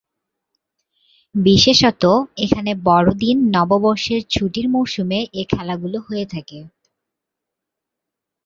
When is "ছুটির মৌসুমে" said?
4.29-5.19